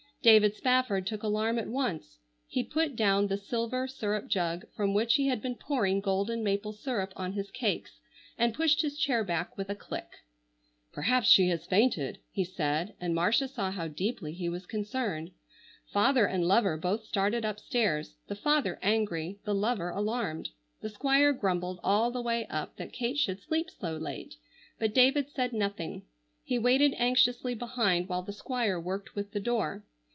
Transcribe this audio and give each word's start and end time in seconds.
David 0.23 0.53
Spafford 0.55 1.07
took 1.07 1.23
alarm 1.23 1.57
at 1.57 1.67
once. 1.67 2.19
He 2.47 2.61
put 2.63 2.95
down 2.95 3.25
the 3.25 3.37
silver 3.39 3.87
syrup 3.87 4.27
jug 4.27 4.67
from 4.75 4.93
which 4.93 5.15
he 5.15 5.25
had 5.29 5.41
been 5.41 5.55
pouring 5.55 5.99
golden 5.99 6.43
maple 6.43 6.73
syrup 6.73 7.11
on 7.15 7.33
his 7.33 7.49
cakes, 7.49 7.99
and 8.37 8.53
pushed 8.53 8.83
his 8.83 8.99
chair 8.99 9.23
back 9.23 9.57
with 9.57 9.67
a 9.67 9.73
click. 9.75 10.19
"Perhaps 10.93 11.27
she 11.27 11.47
has 11.49 11.65
fainted!" 11.65 12.19
he 12.29 12.43
said, 12.43 12.93
and 13.01 13.15
Marcia 13.15 13.47
saw 13.47 13.71
how 13.71 13.87
deeply 13.87 14.31
he 14.31 14.47
was 14.47 14.67
concerned. 14.67 15.31
Father 15.91 16.27
and 16.27 16.45
lover 16.45 16.77
both 16.77 17.03
started 17.03 17.43
up 17.43 17.59
stairs, 17.59 18.13
the 18.27 18.35
father 18.35 18.77
angry, 18.83 19.39
the 19.45 19.55
lover 19.55 19.89
alarmed. 19.89 20.49
The 20.81 20.89
Squire 20.89 21.33
grumbled 21.33 21.79
all 21.83 22.11
the 22.11 22.21
way 22.21 22.45
up 22.45 22.75
that 22.77 22.93
Kate 22.93 23.17
should 23.17 23.39
sleep 23.41 23.71
so 23.71 23.97
late, 23.97 24.35
but 24.77 24.93
David 24.93 25.29
said 25.31 25.51
nothing. 25.51 26.03
He 26.43 26.59
waited 26.59 26.93
anxiously 26.99 27.55
behind 27.55 28.07
while 28.07 28.21
the 28.21 28.31
Squire 28.33 28.79
worked 28.79 29.15
with 29.15 29.31
the 29.31 29.39
door. 29.39 29.83